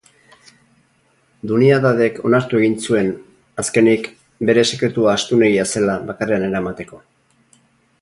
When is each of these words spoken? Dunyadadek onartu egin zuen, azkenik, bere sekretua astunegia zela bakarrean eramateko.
Dunyadadek 1.51 2.17
onartu 2.31 2.59
egin 2.61 2.79
zuen, 2.87 3.13
azkenik, 3.65 4.11
bere 4.51 4.67
sekretua 4.73 5.15
astunegia 5.21 5.71
zela 5.77 6.03
bakarrean 6.13 6.51
eramateko. 6.53 7.03